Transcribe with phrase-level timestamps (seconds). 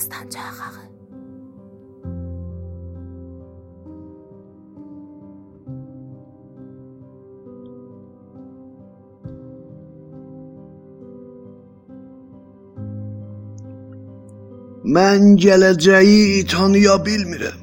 [0.00, 0.90] dastancağı.
[14.84, 17.58] Mən gələcəyi tanıya bilmirəm.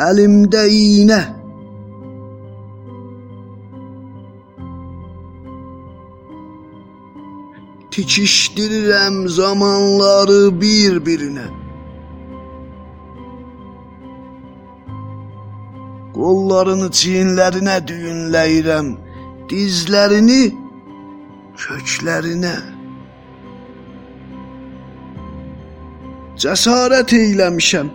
[0.00, 1.39] Əlimdə iynə.
[7.90, 11.48] Tikişdirirəm zamanları bir-birinə.
[16.14, 18.88] Qollarını çiyinlərinə düyünləyirəm,
[19.50, 20.44] dizlərini
[21.62, 22.56] köklərinə.
[26.40, 27.88] Cəsarət eyləmişəm,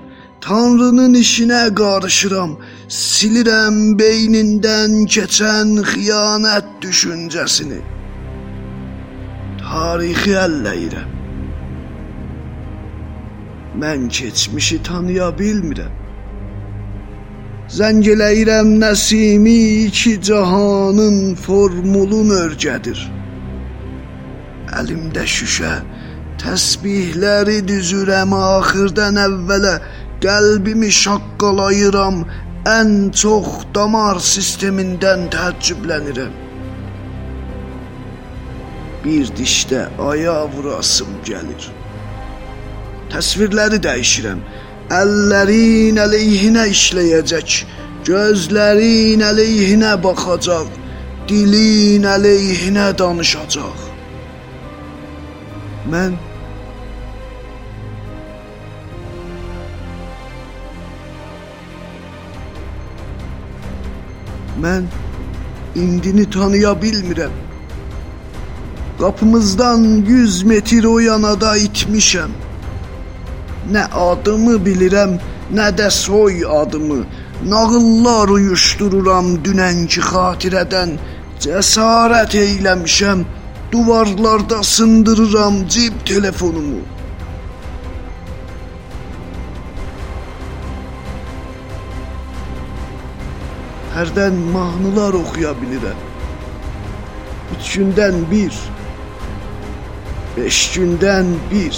[0.45, 2.52] Tanrının işinə qarışıram,
[3.02, 7.80] silirəm beynindən keçən xiyanət düşüncəsini.
[9.66, 11.11] Tarixi əlləyirəm.
[13.81, 15.95] Mən keçmişi tanıya bilmirəm.
[17.77, 19.57] Zəng eləyirəm Nəsimi
[19.88, 22.99] iki cahanın formulun örgədir.
[24.80, 25.73] Əlimdə şüşə,
[26.44, 29.75] təsbihləri düzürəm axırdan əvvələ,
[30.23, 32.23] qəlbimi şaqqalayıram,
[32.77, 36.44] ən çox damar sistemindən təəccüblənirəm.
[39.06, 41.67] Bir dişdə aya vurasım gəlir.
[43.14, 44.39] Təsvirləri dəyişirəm.
[45.00, 47.59] Əllərin əleyhinə işləyəcək,
[48.08, 50.72] gözlərin əleyhinə baxacaq,
[51.30, 53.89] dilin əleyhinə danışacaq.
[55.94, 56.17] Mən
[64.66, 64.86] Mən
[65.75, 67.44] indini tanıya bilmirəm.
[69.00, 72.31] Qapımızdan 100 metr o yanada itmişəm.
[73.72, 75.17] Nə adımı bilirəm,
[75.51, 77.01] nə də soy adımı.
[77.44, 80.95] Nağıllar uyuşdururam dünənki xatirədən.
[81.44, 83.25] Cəsarət eyləmişəm,
[83.72, 86.79] duvarlarda sındırıram cib telefonumu.
[93.97, 96.00] Hərdən mahnılar oxuya bilirəm.
[97.55, 98.55] Üç gündən bir,
[100.38, 101.78] beş gündən bir.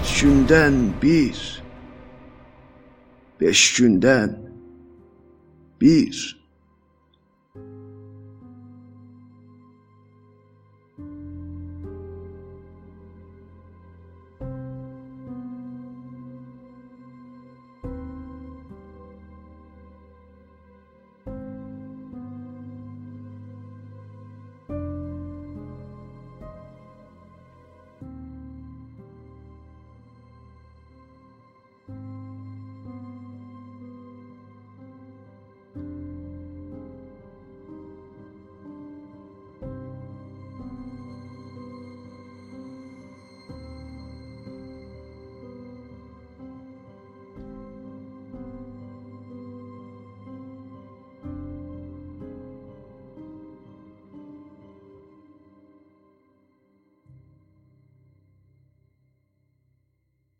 [0.00, 1.62] Üç gündən bir,
[3.40, 4.38] beş gündən
[5.80, 6.43] bir.